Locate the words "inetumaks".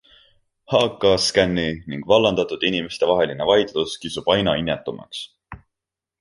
4.63-5.23